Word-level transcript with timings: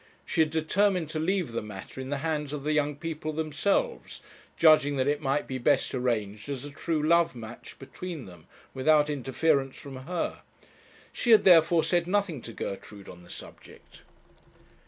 She 0.25 0.41
had 0.41 0.49
determined 0.49 1.11
to 1.11 1.19
leave 1.19 1.51
the 1.51 1.61
matter 1.61 2.01
in 2.01 2.09
the 2.09 2.17
hands 2.25 2.53
of 2.53 2.63
the 2.63 2.71
young 2.73 2.95
people 2.95 3.33
themselves, 3.33 4.19
judging 4.57 4.95
that 4.95 5.05
it 5.07 5.21
might 5.21 5.45
be 5.47 5.59
best 5.59 5.93
arranged 5.93 6.49
as 6.49 6.65
a 6.65 6.71
true 6.71 7.03
love 7.03 7.35
match 7.35 7.75
between 7.77 8.25
them, 8.25 8.47
without 8.73 9.11
interference 9.11 9.77
from 9.77 9.97
her; 10.07 10.41
she 11.13 11.29
had 11.29 11.43
therefore 11.43 11.83
said 11.83 12.07
nothing 12.07 12.41
to 12.41 12.51
Gertrude 12.51 13.09
on 13.09 13.21
the 13.21 13.29
subject. 13.29 14.01